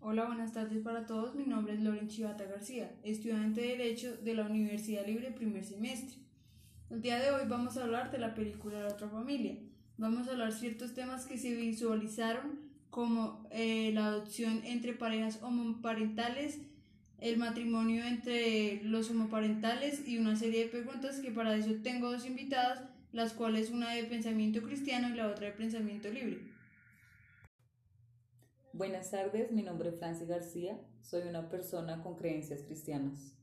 Hola, 0.00 0.26
buenas 0.26 0.52
tardes 0.52 0.80
para 0.84 1.06
todos. 1.06 1.34
Mi 1.34 1.44
nombre 1.44 1.74
es 1.74 1.80
Loren 1.80 2.06
Chivata 2.06 2.44
García, 2.44 2.94
estudiante 3.02 3.62
de 3.62 3.76
Derecho 3.76 4.16
de 4.16 4.34
la 4.34 4.44
Universidad 4.44 5.04
Libre 5.04 5.32
primer 5.32 5.64
semestre. 5.64 6.18
El 6.88 7.02
día 7.02 7.18
de 7.18 7.32
hoy 7.32 7.48
vamos 7.48 7.76
a 7.76 7.82
hablar 7.82 8.12
de 8.12 8.18
la 8.18 8.34
película 8.34 8.78
La 8.78 8.92
otra 8.92 9.08
familia. 9.08 9.56
Vamos 9.96 10.28
a 10.28 10.32
hablar 10.32 10.52
ciertos 10.52 10.94
temas 10.94 11.26
que 11.26 11.36
se 11.36 11.56
visualizaron 11.56 12.60
como 12.90 13.44
eh, 13.50 13.90
la 13.92 14.06
adopción 14.06 14.60
entre 14.64 14.92
parejas 14.92 15.42
homoparentales, 15.42 16.60
el 17.18 17.38
matrimonio 17.38 18.04
entre 18.04 18.84
los 18.84 19.10
homoparentales 19.10 20.06
y 20.06 20.18
una 20.18 20.36
serie 20.36 20.66
de 20.66 20.70
preguntas 20.70 21.18
que 21.18 21.32
para 21.32 21.56
eso 21.56 21.74
tengo 21.82 22.12
dos 22.12 22.24
invitadas, 22.24 22.84
las 23.12 23.32
cuales 23.32 23.70
una 23.70 23.92
de 23.92 24.04
pensamiento 24.04 24.62
cristiano 24.62 25.08
y 25.08 25.16
la 25.16 25.28
otra 25.28 25.46
de 25.46 25.52
pensamiento 25.52 26.08
libre. 26.08 26.40
Buenas 28.72 29.10
tardes, 29.10 29.50
mi 29.50 29.62
nombre 29.62 29.88
es 29.88 29.98
Francis 29.98 30.28
García, 30.28 30.78
soy 31.02 31.22
una 31.22 31.48
persona 31.48 32.02
con 32.02 32.16
creencias 32.16 32.62
cristianas. 32.62 33.34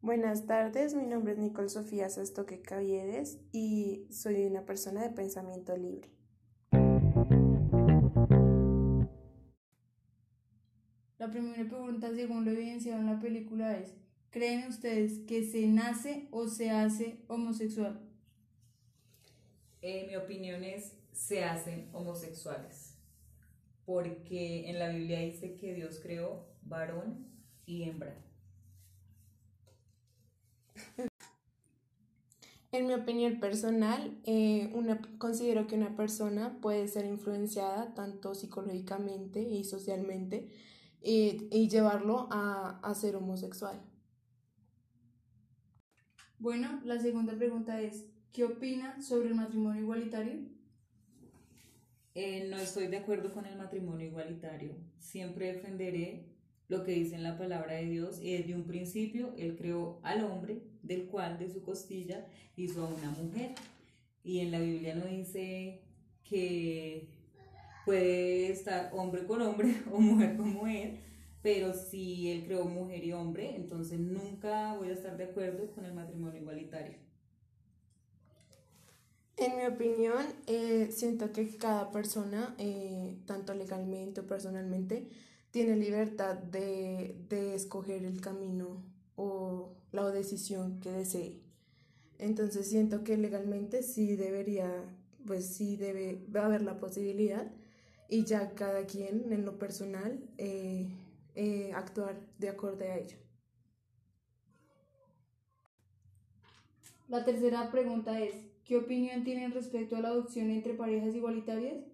Buenas 0.00 0.46
tardes, 0.46 0.94
mi 0.94 1.06
nombre 1.06 1.32
es 1.32 1.38
Nicole 1.38 1.68
Sofía 1.68 2.08
Sastoque 2.08 2.62
Caviedes 2.62 3.38
y 3.52 4.06
soy 4.10 4.46
una 4.46 4.64
persona 4.64 5.02
de 5.02 5.10
pensamiento 5.10 5.76
libre. 5.76 6.10
La 11.18 11.28
primera 11.30 11.68
pregunta, 11.68 12.14
según 12.14 12.44
lo 12.44 12.52
evidenciado 12.52 13.00
en 13.00 13.06
la 13.06 13.20
película, 13.20 13.76
es, 13.76 13.94
¿creen 14.38 14.68
ustedes 14.68 15.18
que 15.26 15.44
se 15.44 15.66
nace 15.66 16.28
o 16.30 16.46
se 16.46 16.70
hace 16.70 17.18
homosexual? 17.26 17.98
Eh, 19.82 20.06
mi 20.06 20.14
opinión 20.14 20.62
es, 20.62 20.92
se 21.10 21.42
hacen 21.42 21.90
homosexuales, 21.92 22.94
porque 23.84 24.70
en 24.70 24.78
la 24.78 24.90
Biblia 24.90 25.18
dice 25.18 25.56
que 25.56 25.74
Dios 25.74 25.98
creó 26.00 26.46
varón 26.62 27.26
y 27.66 27.82
hembra. 27.82 28.14
En 32.70 32.86
mi 32.86 32.92
opinión 32.92 33.40
personal, 33.40 34.20
eh, 34.24 34.70
una, 34.74 35.00
considero 35.16 35.66
que 35.66 35.74
una 35.74 35.96
persona 35.96 36.58
puede 36.60 36.86
ser 36.86 37.06
influenciada 37.06 37.94
tanto 37.94 38.34
psicológicamente 38.34 39.40
y 39.40 39.64
socialmente 39.64 40.50
y, 41.02 41.68
llevarlo 41.70 42.28
a, 42.30 42.78
a 42.82 42.94
ser 42.94 43.16
homosexual. 43.16 43.80
Bueno, 46.40 46.80
la 46.84 47.00
segunda 47.00 47.34
pregunta 47.34 47.80
es, 47.80 48.06
¿qué 48.32 48.44
opina 48.44 49.02
sobre 49.02 49.28
el 49.28 49.34
matrimonio 49.34 49.82
igualitario? 49.82 50.34
Eh, 52.14 52.46
no 52.48 52.58
estoy 52.58 52.86
de 52.86 52.98
acuerdo 52.98 53.32
con 53.32 53.44
el 53.44 53.56
matrimonio 53.56 54.06
igualitario. 54.06 54.76
Siempre 55.00 55.52
defenderé 55.52 56.26
lo 56.68 56.84
que 56.84 56.92
dice 56.92 57.16
en 57.16 57.24
la 57.24 57.36
palabra 57.36 57.74
de 57.74 57.86
Dios 57.86 58.20
y 58.22 58.36
desde 58.36 58.54
un 58.54 58.64
principio 58.64 59.34
Él 59.36 59.56
creó 59.56 59.98
al 60.04 60.22
hombre, 60.24 60.62
del 60.82 61.06
cual 61.06 61.38
de 61.38 61.50
su 61.50 61.62
costilla 61.62 62.28
hizo 62.54 62.84
a 62.84 62.94
una 62.94 63.10
mujer. 63.10 63.56
Y 64.22 64.38
en 64.38 64.52
la 64.52 64.60
Biblia 64.60 64.94
no 64.94 65.06
dice 65.06 65.82
que 66.22 67.08
puede 67.84 68.52
estar 68.52 68.90
hombre 68.92 69.26
con 69.26 69.42
hombre 69.42 69.74
o 69.92 69.98
mujer 69.98 70.36
con 70.36 70.52
mujer, 70.52 71.00
pero 71.42 71.72
si 71.72 72.30
él 72.30 72.44
creó 72.44 72.64
mujer 72.64 73.04
y 73.04 73.12
hombre, 73.12 73.54
entonces 73.54 73.98
nunca 74.00 74.76
voy 74.76 74.88
a 74.88 74.92
estar 74.92 75.16
de 75.16 75.24
acuerdo 75.24 75.70
con 75.72 75.84
el 75.84 75.94
matrimonio 75.94 76.40
igualitario. 76.40 76.98
En 79.36 79.56
mi 79.56 79.66
opinión, 79.66 80.26
eh, 80.46 80.88
siento 80.90 81.32
que 81.32 81.56
cada 81.56 81.92
persona, 81.92 82.56
eh, 82.58 83.16
tanto 83.24 83.54
legalmente 83.54 84.20
o 84.20 84.26
personalmente, 84.26 85.08
tiene 85.52 85.76
libertad 85.76 86.36
de, 86.36 87.16
de 87.28 87.54
escoger 87.54 88.04
el 88.04 88.20
camino 88.20 88.82
o 89.14 89.76
la 89.92 90.10
decisión 90.10 90.80
que 90.80 90.90
desee. 90.90 91.40
Entonces 92.18 92.68
siento 92.68 93.04
que 93.04 93.16
legalmente 93.16 93.82
sí 93.82 94.16
debería, 94.16 94.68
pues 95.24 95.46
sí 95.46 95.76
debe 95.76 96.26
haber 96.34 96.62
la 96.62 96.78
posibilidad 96.78 97.46
y 98.08 98.24
ya 98.24 98.54
cada 98.54 98.86
quien 98.86 99.32
en 99.32 99.44
lo 99.44 99.58
personal 99.58 100.18
eh, 100.38 100.88
eh, 101.40 101.70
actuar 101.72 102.20
de 102.36 102.48
acuerdo 102.48 102.82
a 102.82 102.96
ello. 102.96 103.16
La 107.06 107.24
tercera 107.24 107.70
pregunta 107.70 108.20
es, 108.20 108.34
¿qué 108.64 108.76
opinión 108.76 109.22
tienen 109.22 109.52
respecto 109.52 109.94
a 109.94 110.00
la 110.00 110.08
adopción 110.08 110.50
entre 110.50 110.74
parejas 110.74 111.14
igualitarias? 111.14 111.84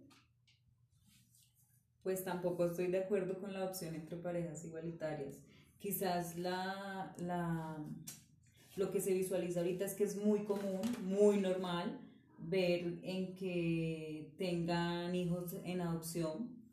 Pues 2.02 2.24
tampoco 2.24 2.64
estoy 2.64 2.86
de 2.86 3.00
acuerdo 3.00 3.38
con 3.38 3.52
la 3.52 3.58
adopción 3.58 3.94
entre 3.94 4.16
parejas 4.16 4.64
igualitarias. 4.64 5.36
Quizás 5.78 6.38
la, 6.38 7.14
la, 7.18 7.76
lo 8.76 8.90
que 8.90 9.02
se 9.02 9.12
visualiza 9.12 9.60
ahorita 9.60 9.84
es 9.84 9.92
que 9.92 10.04
es 10.04 10.16
muy 10.16 10.44
común, 10.44 10.80
muy 11.02 11.38
normal, 11.38 12.00
ver 12.38 12.98
en 13.02 13.34
que 13.34 14.32
tengan 14.38 15.14
hijos 15.14 15.54
en 15.64 15.82
adopción, 15.82 16.63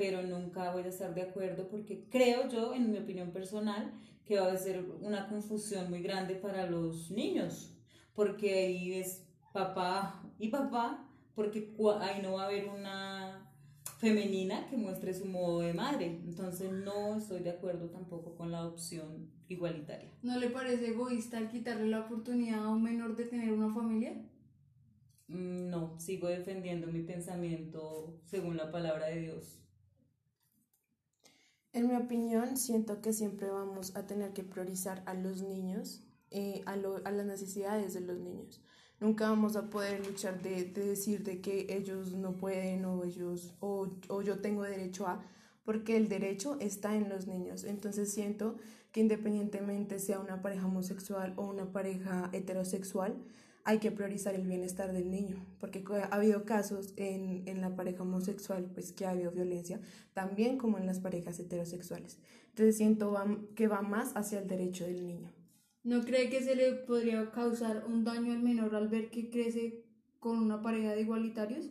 pero 0.00 0.22
nunca 0.22 0.72
voy 0.72 0.84
a 0.84 0.88
estar 0.88 1.14
de 1.14 1.20
acuerdo 1.20 1.68
porque 1.68 2.06
creo 2.08 2.48
yo, 2.48 2.72
en 2.72 2.90
mi 2.90 2.96
opinión 2.96 3.32
personal, 3.32 3.92
que 4.24 4.40
va 4.40 4.50
a 4.50 4.56
ser 4.56 4.82
una 5.02 5.28
confusión 5.28 5.90
muy 5.90 6.00
grande 6.00 6.36
para 6.36 6.64
los 6.64 7.10
niños, 7.10 7.76
porque 8.14 8.60
ahí 8.60 8.94
es 8.94 9.26
papá 9.52 10.22
y 10.38 10.48
papá, 10.48 11.06
porque 11.34 11.74
ahí 12.00 12.22
no 12.22 12.32
va 12.32 12.44
a 12.44 12.46
haber 12.46 12.70
una 12.70 13.46
femenina 13.98 14.66
que 14.70 14.78
muestre 14.78 15.12
su 15.12 15.26
modo 15.26 15.60
de 15.60 15.74
madre. 15.74 16.06
Entonces 16.06 16.72
no 16.72 17.18
estoy 17.18 17.40
de 17.40 17.50
acuerdo 17.50 17.90
tampoco 17.90 18.34
con 18.36 18.50
la 18.50 18.60
adopción 18.60 19.30
igualitaria. 19.48 20.10
¿No 20.22 20.38
le 20.38 20.48
parece 20.48 20.88
egoísta 20.88 21.36
el 21.36 21.50
quitarle 21.50 21.88
la 21.88 22.06
oportunidad 22.06 22.64
a 22.64 22.70
un 22.70 22.82
menor 22.82 23.16
de 23.16 23.26
tener 23.26 23.52
una 23.52 23.74
familia? 23.74 24.14
Mm, 25.28 25.68
no, 25.68 26.00
sigo 26.00 26.28
defendiendo 26.28 26.86
mi 26.86 27.02
pensamiento 27.02 28.18
según 28.24 28.56
la 28.56 28.70
palabra 28.70 29.08
de 29.08 29.20
Dios. 29.20 29.60
En 31.72 31.86
mi 31.86 31.94
opinión, 31.94 32.56
siento 32.56 33.00
que 33.00 33.12
siempre 33.12 33.48
vamos 33.48 33.94
a 33.94 34.06
tener 34.06 34.32
que 34.32 34.42
priorizar 34.42 35.02
a 35.06 35.14
los 35.14 35.42
niños, 35.42 36.02
eh, 36.30 36.62
a, 36.66 36.72
a, 36.72 37.10
las 37.12 37.26
necesidades 37.26 37.94
de 37.94 38.00
los 38.00 38.18
niños. 38.18 38.60
Nunca 38.98 39.30
vamos 39.30 39.54
a 39.54 39.70
poder 39.70 40.04
luchar 40.04 40.42
de, 40.42 40.64
de, 40.64 40.84
decir 40.84 41.22
de 41.22 41.40
que 41.40 41.66
ellos 41.70 42.12
no 42.14 42.36
pueden 42.36 42.84
o 42.84 43.04
ellos 43.04 43.54
o, 43.60 43.88
o 44.08 44.22
yo 44.22 44.40
tengo 44.40 44.64
derecho 44.64 45.06
a, 45.06 45.24
porque 45.64 45.96
el 45.96 46.08
derecho 46.08 46.58
está 46.60 46.96
en 46.96 47.08
los 47.08 47.28
niños. 47.28 47.62
Entonces 47.62 48.12
siento 48.12 48.56
que 48.90 49.00
independientemente 49.00 50.00
sea 50.00 50.18
una 50.18 50.42
pareja 50.42 50.66
homosexual 50.66 51.34
o 51.36 51.46
una 51.46 51.72
pareja 51.72 52.30
heterosexual, 52.32 53.16
hay 53.64 53.78
que 53.78 53.90
priorizar 53.90 54.34
el 54.34 54.46
bienestar 54.46 54.92
del 54.92 55.10
niño, 55.10 55.44
porque 55.58 55.84
ha 55.90 56.14
habido 56.14 56.44
casos 56.44 56.92
en, 56.96 57.42
en, 57.46 57.60
la 57.60 57.76
pareja 57.76 58.02
homosexual, 58.02 58.70
pues 58.72 58.92
que 58.92 59.06
ha 59.06 59.10
habido 59.10 59.30
violencia, 59.30 59.80
también 60.14 60.58
como 60.58 60.78
en 60.78 60.86
las 60.86 61.00
parejas 61.00 61.38
heterosexuales. 61.38 62.18
Entonces 62.48 62.76
siento 62.76 63.14
que 63.54 63.68
va 63.68 63.82
más 63.82 64.16
hacia 64.16 64.40
el 64.40 64.48
derecho 64.48 64.84
del 64.84 65.06
niño. 65.06 65.30
¿No 65.82 66.04
cree 66.04 66.28
que 66.28 66.42
se 66.42 66.54
le 66.54 66.72
podría 66.72 67.30
causar 67.30 67.84
un 67.86 68.04
daño 68.04 68.32
al 68.32 68.42
menor 68.42 68.74
al 68.74 68.88
ver 68.88 69.10
que 69.10 69.30
crece 69.30 69.84
con 70.18 70.38
una 70.38 70.60
pareja 70.60 70.92
de 70.92 71.02
igualitarios? 71.02 71.70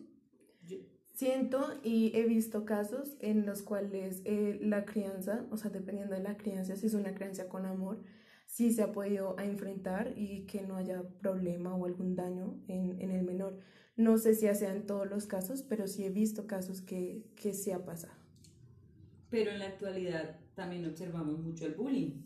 Siento 1.14 1.74
y 1.84 2.16
he 2.16 2.24
visto 2.24 2.64
casos 2.64 3.18
en 3.20 3.46
los 3.46 3.62
cuales 3.62 4.22
eh, 4.24 4.58
la 4.62 4.86
crianza, 4.86 5.46
o 5.52 5.58
sea, 5.58 5.70
dependiendo 5.70 6.16
de 6.16 6.24
la 6.24 6.38
crianza, 6.38 6.78
si 6.78 6.88
es 6.88 6.94
una 6.94 7.14
crianza 7.14 7.50
con 7.50 7.66
amor, 7.66 8.02
sí 8.50 8.74
se 8.74 8.82
ha 8.82 8.92
podido 8.92 9.38
enfrentar 9.40 10.14
y 10.18 10.46
que 10.48 10.64
no 10.64 10.76
haya 10.76 11.04
problema 11.22 11.76
o 11.76 11.86
algún 11.86 12.16
daño 12.16 12.60
en, 12.68 13.00
en 13.00 13.12
el 13.12 13.24
menor. 13.24 13.60
No 13.96 14.18
sé 14.18 14.34
si 14.34 14.54
sea 14.56 14.74
en 14.74 14.88
todos 14.88 15.08
los 15.08 15.28
casos, 15.28 15.62
pero 15.62 15.88
sí 15.88 16.04
he 16.04 16.10
visto 16.10 16.48
casos 16.48 16.82
que, 16.82 17.28
que 17.36 17.54
sí 17.54 17.72
ha 17.72 17.86
pasado. 17.86 18.14
Pero 19.30 19.52
en 19.52 19.60
la 19.60 19.68
actualidad 19.68 20.40
también 20.56 20.86
observamos 20.86 21.40
mucho 21.40 21.66
el 21.68 21.76
bullying. 21.76 22.24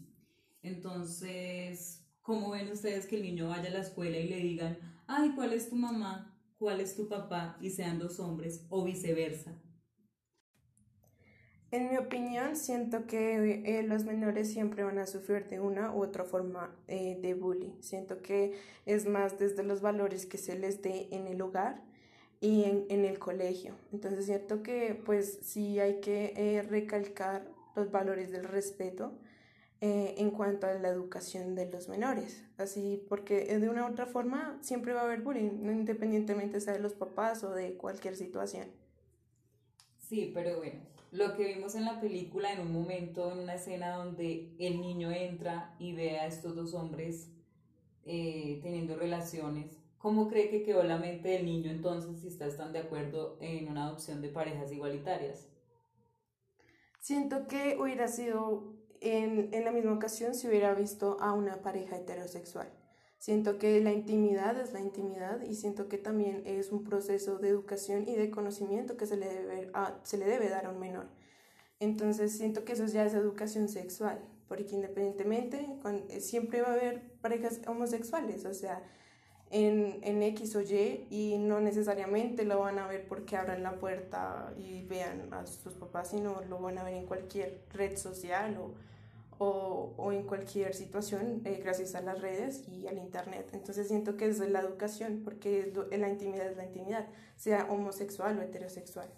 Entonces, 0.61 2.07
¿cómo 2.21 2.51
ven 2.51 2.71
ustedes 2.71 3.05
que 3.05 3.17
el 3.17 3.23
niño 3.23 3.49
vaya 3.49 3.69
a 3.69 3.73
la 3.73 3.81
escuela 3.81 4.17
y 4.17 4.29
le 4.29 4.37
digan, 4.37 4.77
ay, 5.07 5.33
¿cuál 5.35 5.51
es 5.51 5.69
tu 5.69 5.75
mamá? 5.75 6.33
¿Cuál 6.57 6.79
es 6.79 6.95
tu 6.95 7.09
papá? 7.09 7.57
Y 7.59 7.69
sean 7.69 7.99
dos 7.99 8.19
hombres 8.21 8.65
o 8.69 8.85
viceversa. 8.85 9.61
En 11.73 11.89
mi 11.89 11.97
opinión, 11.97 12.55
siento 12.55 13.07
que 13.07 13.63
eh, 13.65 13.81
los 13.81 14.05
menores 14.05 14.53
siempre 14.53 14.83
van 14.83 14.99
a 14.99 15.07
sufrir 15.07 15.47
de 15.47 15.59
una 15.59 15.91
u 15.91 16.03
otra 16.03 16.23
forma 16.23 16.71
eh, 16.87 17.17
de 17.19 17.33
bullying. 17.33 17.81
Siento 17.81 18.21
que 18.21 18.53
es 18.85 19.07
más 19.07 19.39
desde 19.39 19.63
los 19.63 19.81
valores 19.81 20.27
que 20.27 20.37
se 20.37 20.55
les 20.55 20.83
dé 20.83 21.07
en 21.09 21.25
el 21.25 21.41
hogar 21.41 21.81
y 22.39 22.65
en, 22.65 22.85
en 22.89 23.05
el 23.05 23.17
colegio. 23.17 23.73
Entonces, 23.91 24.27
siento 24.27 24.61
que 24.61 25.01
pues 25.03 25.39
sí 25.41 25.79
hay 25.79 25.99
que 25.99 26.33
eh, 26.37 26.61
recalcar 26.61 27.47
los 27.75 27.89
valores 27.89 28.29
del 28.29 28.43
respeto 28.43 29.17
eh, 29.81 30.13
en 30.19 30.29
cuanto 30.29 30.67
a 30.67 30.75
la 30.75 30.89
educación 30.89 31.55
de 31.55 31.71
los 31.71 31.89
menores. 31.89 32.45
Así, 32.59 33.03
porque 33.09 33.57
de 33.57 33.67
una 33.67 33.87
u 33.87 33.91
otra 33.91 34.05
forma 34.05 34.59
siempre 34.61 34.93
va 34.93 35.01
a 35.01 35.05
haber 35.05 35.21
bullying, 35.21 35.63
independientemente 35.63 36.61
sea 36.61 36.73
de 36.73 36.81
los 36.81 36.93
papás 36.93 37.43
o 37.43 37.49
de 37.49 37.73
cualquier 37.77 38.15
situación. 38.15 38.67
Sí, 39.97 40.29
pero 40.35 40.57
bueno, 40.57 40.92
lo 41.13 41.35
que 41.35 41.45
vimos 41.45 41.75
en 41.75 41.85
la 41.85 42.01
película 42.01 42.51
en 42.51 42.59
un 42.59 42.73
momento, 42.73 43.31
en 43.31 43.37
una 43.37 43.53
escena 43.53 43.95
donde 43.97 44.55
el 44.57 44.81
niño 44.81 45.11
entra 45.11 45.75
y 45.77 45.93
ve 45.93 46.17
a 46.17 46.25
estos 46.25 46.55
dos 46.55 46.73
hombres 46.73 47.31
eh, 48.03 48.59
teniendo 48.63 48.95
relaciones, 48.95 49.77
¿cómo 49.99 50.27
cree 50.27 50.49
que 50.49 50.63
quedó 50.63 50.81
la 50.81 50.97
mente 50.97 51.29
del 51.29 51.45
niño 51.45 51.69
entonces 51.69 52.19
si 52.19 52.27
está 52.27 52.49
tan 52.57 52.73
de 52.73 52.79
acuerdo 52.79 53.37
en 53.41 53.69
una 53.69 53.85
adopción 53.85 54.23
de 54.23 54.29
parejas 54.29 54.71
igualitarias? 54.71 55.47
Siento 56.99 57.47
que 57.47 57.77
hubiera 57.79 58.07
sido 58.07 58.73
en, 58.99 59.53
en 59.53 59.65
la 59.65 59.71
misma 59.71 59.93
ocasión 59.93 60.33
si 60.33 60.47
hubiera 60.47 60.73
visto 60.73 61.17
a 61.21 61.33
una 61.33 61.61
pareja 61.61 61.97
heterosexual. 61.97 62.73
Siento 63.23 63.57
que 63.57 63.79
la 63.79 63.93
intimidad 63.93 64.59
es 64.59 64.73
la 64.73 64.81
intimidad 64.81 65.41
y 65.43 65.55
siento 65.55 65.87
que 65.87 65.97
también 65.97 66.43
es 66.45 66.73
un 66.73 66.83
proceso 66.83 67.37
de 67.37 67.47
educación 67.47 68.05
y 68.05 68.17
de 68.17 68.29
conocimiento 68.29 68.97
que 68.97 69.05
se 69.05 69.15
le 69.15 69.27
debe, 69.27 69.71
a, 69.73 69.97
se 70.03 70.17
le 70.17 70.25
debe 70.25 70.49
dar 70.49 70.65
a 70.65 70.71
un 70.71 70.79
menor. 70.81 71.07
Entonces 71.79 72.37
siento 72.37 72.65
que 72.65 72.73
eso 72.73 72.85
ya 72.85 73.05
es 73.05 73.13
educación 73.13 73.69
sexual, 73.69 74.19
porque 74.49 74.75
independientemente 74.75 75.69
eh, 76.09 76.19
siempre 76.19 76.63
va 76.63 76.71
a 76.71 76.73
haber 76.73 77.13
parejas 77.21 77.61
homosexuales, 77.65 78.43
o 78.43 78.53
sea, 78.53 78.83
en, 79.51 79.99
en, 80.01 80.21
X 80.21 80.57
o 80.57 80.61
Y 80.61 81.07
y 81.09 81.37
no 81.37 81.61
necesariamente 81.61 82.43
lo 82.43 82.59
van 82.59 82.77
a 82.77 82.87
ver 82.87 83.07
porque 83.07 83.37
abran 83.37 83.63
la 83.63 83.79
puerta 83.79 84.53
y 84.57 84.83
vean 84.83 85.33
a 85.33 85.45
sus 85.45 85.75
papás, 85.75 86.09
sino 86.09 86.41
lo 86.49 86.59
van 86.59 86.77
a 86.77 86.83
ver 86.83 86.95
en 86.95 87.05
cualquier 87.05 87.63
red 87.71 87.95
social 87.95 88.57
o, 88.57 88.73
o 89.95 90.02
en 90.23 90.27
cualquier 90.27 90.73
situación 90.73 91.41
eh, 91.45 91.59
gracias 91.61 91.95
a 91.95 92.01
las 92.01 92.21
redes 92.21 92.67
y 92.67 92.87
al 92.87 92.97
internet. 92.97 93.49
Entonces 93.53 93.87
siento 93.87 94.15
que 94.15 94.27
es 94.27 94.39
la 94.39 94.61
educación 94.61 95.21
porque 95.23 95.73
es 95.91 95.99
la 95.99 96.09
intimidad 96.09 96.47
es 96.49 96.57
la 96.57 96.65
intimidad, 96.65 97.07
sea 97.35 97.65
homosexual 97.69 98.39
o 98.39 98.41
heterosexual. 98.41 99.09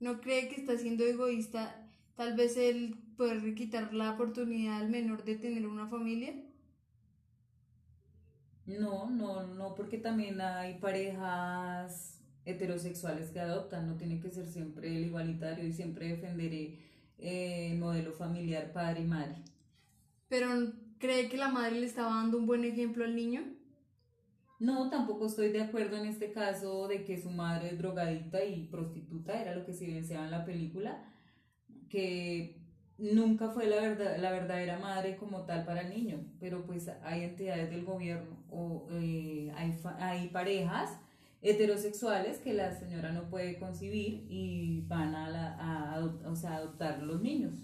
¿No 0.00 0.20
cree 0.20 0.48
que 0.48 0.56
está 0.56 0.76
siendo 0.76 1.04
egoísta 1.04 1.88
tal 2.16 2.34
vez 2.34 2.56
el 2.56 2.98
poder 3.16 3.54
quitar 3.54 3.94
la 3.94 4.12
oportunidad 4.12 4.78
al 4.78 4.90
menor 4.90 5.24
de 5.24 5.36
tener 5.36 5.66
una 5.66 5.86
familia? 5.86 6.34
No, 8.66 9.10
no, 9.10 9.46
no, 9.46 9.74
porque 9.74 9.98
también 9.98 10.40
hay 10.40 10.78
parejas 10.78 12.20
heterosexuales 12.44 13.30
que 13.30 13.40
adoptan, 13.40 13.86
no 13.86 13.96
tiene 13.96 14.20
que 14.20 14.30
ser 14.30 14.46
siempre 14.46 14.88
el 14.88 15.06
igualitario 15.06 15.66
y 15.66 15.72
siempre 15.72 16.08
defenderé 16.08 16.78
eh, 17.18 17.70
el 17.72 17.78
modelo 17.78 18.12
familiar 18.12 18.72
padre 18.72 19.02
y 19.02 19.06
madre. 19.06 19.36
¿Pero 20.28 20.48
cree 20.98 21.28
que 21.28 21.36
la 21.36 21.48
madre 21.48 21.80
le 21.80 21.86
estaba 21.86 22.14
dando 22.14 22.38
un 22.38 22.46
buen 22.46 22.64
ejemplo 22.64 23.04
al 23.04 23.14
niño? 23.14 23.42
No, 24.60 24.88
tampoco 24.88 25.26
estoy 25.26 25.50
de 25.50 25.62
acuerdo 25.62 25.96
en 25.96 26.06
este 26.06 26.32
caso 26.32 26.88
de 26.88 27.04
que 27.04 27.20
su 27.20 27.30
madre 27.30 27.70
es 27.70 27.78
drogadicta 27.78 28.44
y 28.44 28.66
prostituta, 28.68 29.40
era 29.40 29.54
lo 29.54 29.66
que 29.66 29.72
se 29.72 29.84
evidenciaba 29.84 30.24
en 30.24 30.30
la 30.30 30.44
película, 30.44 31.04
que 31.88 32.60
nunca 32.96 33.50
fue 33.50 33.66
la, 33.66 33.76
verdad, 33.76 34.16
la 34.18 34.30
verdadera 34.30 34.78
madre 34.78 35.16
como 35.16 35.42
tal 35.42 35.64
para 35.64 35.82
el 35.82 35.90
niño, 35.90 36.24
pero 36.40 36.64
pues 36.64 36.88
hay 37.02 37.24
entidades 37.24 37.70
del 37.70 37.84
gobierno 37.84 38.44
o 38.50 38.86
eh, 38.92 39.52
hay, 39.56 39.78
hay 39.98 40.28
parejas 40.28 40.98
heterosexuales 41.44 42.38
que 42.38 42.52
la 42.52 42.74
señora 42.74 43.12
no 43.12 43.30
puede 43.30 43.58
concebir 43.58 44.26
y 44.28 44.82
van 44.88 45.14
a, 45.14 45.30
la, 45.30 45.56
a, 45.58 46.04
o 46.28 46.34
sea, 46.34 46.56
adoptar 46.56 47.02
los 47.02 47.20
niños. 47.20 47.54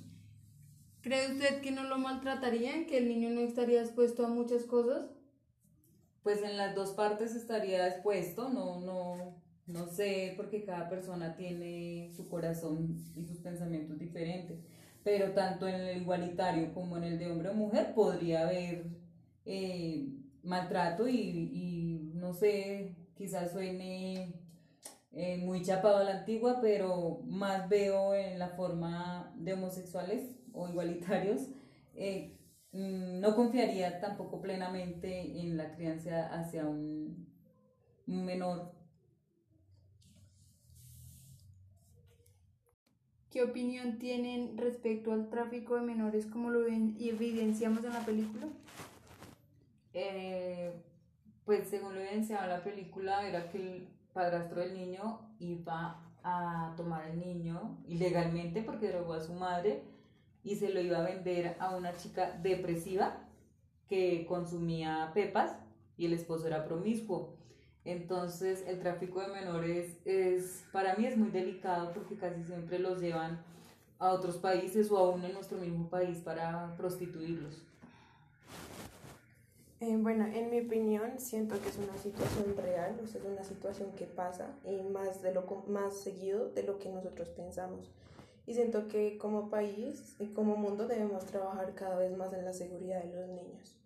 ¿Cree 1.00 1.32
usted 1.32 1.60
que 1.62 1.72
no 1.72 1.84
lo 1.84 1.98
maltratarían, 1.98 2.86
que 2.86 2.98
el 2.98 3.08
niño 3.08 3.30
no 3.30 3.40
estaría 3.40 3.80
expuesto 3.80 4.24
a 4.24 4.28
muchas 4.28 4.64
cosas? 4.64 5.10
Pues 6.22 6.42
en 6.42 6.56
las 6.56 6.74
dos 6.74 6.90
partes 6.90 7.34
estaría 7.34 7.88
expuesto, 7.88 8.50
no, 8.50 8.80
no, 8.80 9.42
no 9.66 9.86
sé, 9.88 10.34
porque 10.36 10.62
cada 10.64 10.88
persona 10.88 11.34
tiene 11.34 12.12
su 12.14 12.28
corazón 12.28 12.96
y 13.16 13.24
sus 13.24 13.38
pensamientos 13.38 13.98
diferentes 13.98 14.60
pero 15.02 15.32
tanto 15.32 15.66
en 15.66 15.76
el 15.76 16.02
igualitario 16.02 16.72
como 16.74 16.96
en 16.96 17.04
el 17.04 17.18
de 17.18 17.30
hombre 17.30 17.48
o 17.50 17.54
mujer 17.54 17.94
podría 17.94 18.42
haber 18.42 18.84
eh, 19.44 20.08
maltrato 20.42 21.08
y, 21.08 21.14
y, 21.14 22.12
no 22.14 22.34
sé, 22.34 22.94
quizás 23.20 23.52
suene 23.52 24.32
eh, 25.12 25.36
muy 25.36 25.60
chapado 25.60 25.98
a 25.98 26.04
la 26.04 26.20
antigua, 26.20 26.58
pero 26.62 27.20
más 27.26 27.68
veo 27.68 28.14
en 28.14 28.38
la 28.38 28.48
forma 28.48 29.30
de 29.36 29.52
homosexuales 29.52 30.38
o 30.54 30.66
igualitarios. 30.70 31.42
Eh, 31.94 32.38
mm, 32.72 33.20
no 33.20 33.36
confiaría 33.36 34.00
tampoco 34.00 34.40
plenamente 34.40 35.38
en 35.38 35.58
la 35.58 35.70
crianza 35.76 36.28
hacia 36.32 36.64
un, 36.66 37.28
un 38.06 38.24
menor 38.24 38.72
¿Qué 43.28 43.42
opinión 43.42 43.98
tienen 43.98 44.56
respecto 44.56 45.12
al 45.12 45.28
tráfico 45.28 45.76
de 45.76 45.82
menores 45.82 46.24
como 46.24 46.48
lo 46.48 46.64
ven 46.64 46.96
y 46.98 47.10
evidenciamos 47.10 47.84
en 47.84 47.92
la 47.92 48.04
película? 48.04 48.48
Eh, 49.92 50.72
pues 51.50 51.66
según 51.66 51.96
lo 51.96 52.00
evidenciaba 52.00 52.44
en 52.44 52.50
la 52.50 52.62
película 52.62 53.26
era 53.26 53.48
que 53.48 53.58
el 53.58 53.88
padrastro 54.12 54.60
del 54.60 54.72
niño 54.72 55.18
iba 55.40 56.00
a 56.22 56.72
tomar 56.76 57.02
al 57.02 57.18
niño 57.18 57.76
ilegalmente 57.88 58.62
porque 58.62 58.86
drogó 58.86 59.14
a 59.14 59.20
su 59.20 59.32
madre 59.32 59.82
y 60.44 60.54
se 60.54 60.72
lo 60.72 60.80
iba 60.80 60.98
a 60.98 61.02
vender 61.02 61.56
a 61.58 61.74
una 61.74 61.96
chica 61.96 62.38
depresiva 62.40 63.26
que 63.88 64.26
consumía 64.28 65.10
pepas 65.12 65.56
y 65.96 66.06
el 66.06 66.12
esposo 66.12 66.46
era 66.46 66.64
promiscuo. 66.64 67.34
Entonces 67.84 68.64
el 68.68 68.78
tráfico 68.78 69.20
de 69.20 69.34
menores 69.34 69.98
es, 70.04 70.64
para 70.70 70.94
mí 70.94 71.04
es 71.04 71.16
muy 71.16 71.30
delicado 71.30 71.92
porque 71.92 72.14
casi 72.14 72.44
siempre 72.44 72.78
los 72.78 73.00
llevan 73.00 73.42
a 73.98 74.12
otros 74.12 74.36
países 74.36 74.88
o 74.92 74.98
aún 74.98 75.24
en 75.24 75.32
nuestro 75.32 75.58
mismo 75.58 75.90
país 75.90 76.18
para 76.18 76.76
prostituirlos. 76.76 77.69
Eh, 79.80 79.96
bueno, 79.96 80.26
en 80.26 80.50
mi 80.50 80.60
opinión, 80.60 81.18
siento 81.18 81.60
que 81.60 81.70
es 81.70 81.78
una 81.78 81.96
situación 81.96 82.54
real, 82.56 83.00
o 83.02 83.06
sea, 83.06 83.20
es 83.20 83.26
una 83.26 83.44
situación 83.44 83.90
que 83.92 84.04
pasa 84.04 84.48
y 84.64 84.82
más, 84.82 85.22
de 85.22 85.32
lo, 85.32 85.44
más 85.68 85.94
seguido 85.94 86.50
de 86.50 86.62
lo 86.62 86.78
que 86.78 86.90
nosotros 86.90 87.28
pensamos. 87.30 87.90
Y 88.46 88.54
siento 88.54 88.88
que 88.88 89.16
como 89.16 89.48
país 89.48 90.16
y 90.18 90.28
como 90.28 90.56
mundo 90.56 90.86
debemos 90.86 91.24
trabajar 91.26 91.74
cada 91.74 91.96
vez 91.96 92.16
más 92.16 92.32
en 92.32 92.44
la 92.44 92.52
seguridad 92.52 93.02
de 93.02 93.12
los 93.12 93.28
niños 93.28 93.80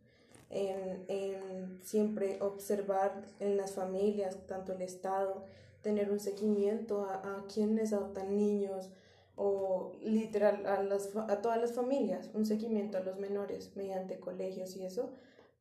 en, 0.55 1.81
siempre 1.82 2.40
observar 2.40 3.25
en 3.40 3.56
las 3.56 3.73
familias, 3.73 4.37
tanto 4.47 4.73
el 4.73 4.83
Estado, 4.83 5.45
tener 5.83 6.11
un 6.11 6.21
seguimiento 6.21 7.04
a, 7.04 7.16
a 7.16 7.45
quienes 7.52 7.92
adoptan 7.92 8.37
niños 8.37 8.88
o 9.37 9.92
literal 10.02 10.64
a, 10.66 10.83
las, 10.83 11.14
a 11.16 11.42
todas 11.42 11.61
las 11.61 11.73
familias, 11.73 12.30
un 12.35 12.47
seguimiento 12.47 12.99
a 12.99 13.00
los 13.00 13.18
menores 13.18 13.73
mediante 13.75 14.18
colegios 14.18 14.76
y 14.76 14.85
eso 14.85 15.11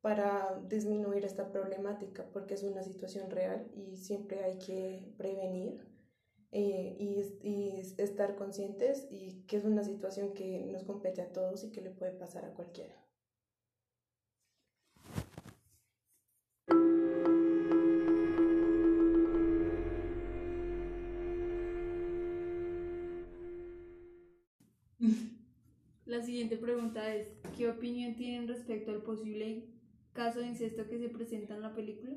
para 0.03 0.61
disminuir 0.67 1.23
esta 1.23 1.49
problemática 1.49 2.25
porque 2.33 2.55
es 2.55 2.63
una 2.63 2.83
situación 2.83 3.31
real 3.31 3.65
y 3.73 3.95
siempre 3.95 4.43
hay 4.43 4.57
que 4.59 5.01
prevenir 5.15 5.79
eh, 6.51 6.97
y, 6.99 7.21
y, 7.41 7.79
estar 7.97 8.35
conscientes 8.35 9.07
y 9.09 9.43
que 9.47 9.55
es 9.55 9.63
una 9.63 9.81
situación 9.81 10.33
que 10.33 10.65
nos 10.65 10.83
compete 10.83 11.21
a 11.21 11.31
todos 11.31 11.63
y 11.63 11.71
que 11.71 11.79
le 11.81 11.89
puede 11.89 12.11
pasar 12.11 12.43
a 12.43 12.53
cualquiera. 12.53 13.01
La 26.05 26.21
siguiente 26.21 26.57
pregunta 26.57 27.15
es, 27.15 27.29
¿qué 27.57 27.69
opinión 27.69 28.15
tienen 28.15 28.49
respecto 28.49 28.91
al 28.91 29.01
posible 29.01 29.72
caso 30.13 30.39
de 30.39 30.47
incesto 30.47 30.87
que 30.87 30.99
se 30.99 31.09
presenta 31.09 31.55
en 31.55 31.61
la 31.61 31.73
película? 31.73 32.13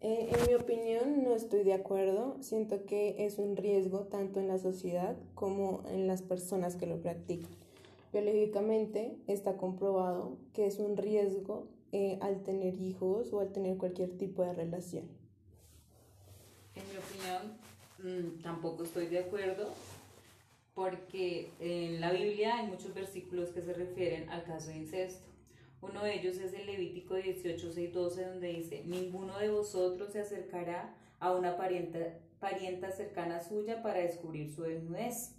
Eh, 0.00 0.30
en 0.30 0.46
mi 0.46 0.54
opinión 0.54 1.22
no 1.22 1.34
estoy 1.34 1.64
de 1.64 1.72
acuerdo. 1.72 2.36
Siento 2.40 2.84
que 2.84 3.24
es 3.24 3.38
un 3.38 3.56
riesgo 3.56 4.00
tanto 4.00 4.38
en 4.38 4.48
la 4.48 4.58
sociedad 4.58 5.16
como 5.34 5.82
en 5.88 6.06
las 6.06 6.20
personas 6.20 6.76
que 6.76 6.86
lo 6.86 7.00
practican. 7.00 7.50
Biológicamente 8.12 9.16
está 9.26 9.56
comprobado 9.56 10.36
que 10.52 10.66
es 10.66 10.78
un 10.78 10.96
riesgo 10.96 11.68
eh, 11.92 12.18
al 12.20 12.42
tener 12.42 12.74
hijos 12.74 13.32
o 13.32 13.40
al 13.40 13.52
tener 13.52 13.76
cualquier 13.78 14.10
tipo 14.18 14.42
de 14.42 14.52
relación. 14.52 15.04
En 16.74 16.82
mi 16.90 16.96
opinión, 16.96 18.36
mm, 18.36 18.42
tampoco 18.42 18.82
estoy 18.82 19.06
de 19.06 19.20
acuerdo 19.20 19.72
porque 20.74 21.48
en 21.60 22.00
la 22.00 22.12
Biblia 22.12 22.58
hay 22.58 22.66
muchos 22.66 22.92
versículos 22.92 23.50
que 23.50 23.62
se 23.62 23.72
refieren 23.72 24.28
al 24.28 24.44
caso 24.44 24.70
de 24.70 24.78
incesto. 24.78 25.33
Uno 25.86 26.02
de 26.02 26.14
ellos 26.14 26.38
es 26.38 26.54
el 26.54 26.66
Levítico 26.66 27.14
18, 27.14 27.72
6, 27.72 27.92
12, 27.92 28.24
donde 28.24 28.48
dice, 28.48 28.82
ninguno 28.86 29.38
de 29.38 29.50
vosotros 29.50 30.12
se 30.12 30.20
acercará 30.20 30.96
a 31.18 31.32
una 31.32 31.58
parienta, 31.58 31.98
parienta 32.40 32.90
cercana 32.90 33.40
suya 33.40 33.82
para 33.82 34.00
descubrir 34.00 34.50
su 34.50 34.62
desnudez. 34.62 35.36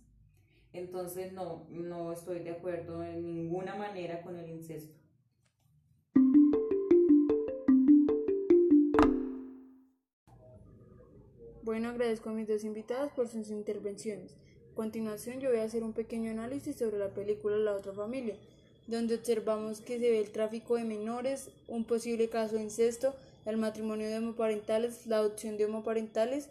Entonces 0.71 1.33
no, 1.33 1.65
no 1.69 2.11
estoy 2.11 2.39
de 2.39 2.51
acuerdo 2.51 3.03
en 3.03 3.23
ninguna 3.25 3.75
manera 3.75 4.21
con 4.21 4.37
el 4.37 4.49
incesto. 4.49 4.95
Bueno, 11.63 11.89
agradezco 11.89 12.29
a 12.29 12.33
mis 12.33 12.47
dos 12.47 12.63
invitados 12.63 13.11
por 13.13 13.27
sus 13.27 13.49
intervenciones. 13.49 14.35
A 14.71 14.75
continuación 14.75 15.39
yo 15.39 15.49
voy 15.49 15.59
a 15.59 15.63
hacer 15.63 15.83
un 15.83 15.93
pequeño 15.93 16.29
análisis 16.29 16.75
sobre 16.75 16.99
la 16.99 17.09
película 17.15 17.57
La 17.57 17.73
otra 17.73 17.93
familia, 17.93 18.37
donde 18.87 19.15
observamos 19.15 19.81
que 19.81 19.99
se 19.99 20.11
ve 20.11 20.19
el 20.19 20.31
tráfico 20.31 20.75
de 20.75 20.83
menores, 20.83 21.49
un 21.67 21.85
posible 21.85 22.29
caso 22.29 22.55
de 22.55 22.63
incesto, 22.63 23.15
el 23.45 23.57
matrimonio 23.57 24.07
de 24.07 24.17
homoparentales, 24.17 25.07
la 25.07 25.17
adopción 25.17 25.57
de 25.57 25.65
homoparentales, 25.65 26.49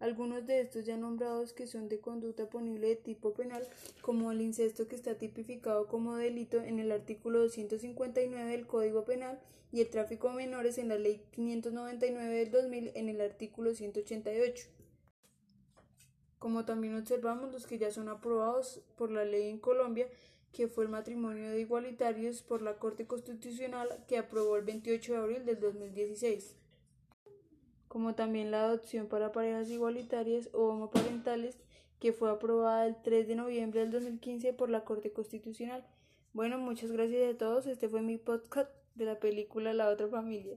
algunos 0.00 0.46
de 0.46 0.60
estos 0.60 0.86
ya 0.86 0.96
nombrados 0.96 1.52
que 1.52 1.66
son 1.66 1.88
de 1.88 2.00
conducta 2.00 2.48
punible 2.48 2.88
de 2.88 2.96
tipo 2.96 3.34
penal, 3.34 3.68
como 4.00 4.32
el 4.32 4.40
incesto 4.40 4.88
que 4.88 4.96
está 4.96 5.14
tipificado 5.16 5.86
como 5.86 6.16
delito 6.16 6.60
en 6.62 6.78
el 6.78 6.90
artículo 6.90 7.40
259 7.40 8.50
del 8.50 8.66
Código 8.66 9.04
Penal 9.04 9.38
y 9.72 9.82
el 9.82 9.90
tráfico 9.90 10.30
de 10.30 10.36
menores 10.36 10.78
en 10.78 10.88
la 10.88 10.96
Ley 10.96 11.22
599 11.32 12.34
del 12.34 12.50
2000 12.50 12.92
en 12.94 13.08
el 13.08 13.20
artículo 13.20 13.74
188. 13.74 14.79
Como 16.40 16.64
también 16.64 16.96
observamos 16.96 17.52
los 17.52 17.68
que 17.68 17.78
ya 17.78 17.92
son 17.92 18.08
aprobados 18.08 18.80
por 18.96 19.12
la 19.12 19.24
ley 19.24 19.48
en 19.48 19.60
Colombia, 19.60 20.08
que 20.52 20.66
fue 20.66 20.82
el 20.82 20.90
matrimonio 20.90 21.50
de 21.50 21.60
igualitarios 21.60 22.42
por 22.42 22.62
la 22.62 22.78
Corte 22.78 23.06
Constitucional 23.06 24.04
que 24.08 24.18
aprobó 24.18 24.56
el 24.56 24.64
28 24.64 25.12
de 25.12 25.18
abril 25.18 25.44
del 25.44 25.60
2016 25.60 26.56
como 27.90 28.14
también 28.14 28.52
la 28.52 28.62
adopción 28.62 29.08
para 29.08 29.32
parejas 29.32 29.68
igualitarias 29.68 30.48
o 30.52 30.68
homoparentales, 30.68 31.58
que 31.98 32.12
fue 32.12 32.30
aprobada 32.30 32.86
el 32.86 32.94
3 33.02 33.26
de 33.26 33.34
noviembre 33.34 33.80
del 33.80 33.90
2015 33.90 34.52
por 34.52 34.70
la 34.70 34.84
Corte 34.84 35.12
Constitucional. 35.12 35.84
Bueno, 36.32 36.56
muchas 36.58 36.92
gracias 36.92 37.34
a 37.34 37.36
todos. 37.36 37.66
Este 37.66 37.88
fue 37.88 38.00
mi 38.00 38.16
podcast 38.16 38.70
de 38.94 39.06
la 39.06 39.18
película 39.18 39.74
La 39.74 39.88
otra 39.88 40.06
familia. 40.06 40.56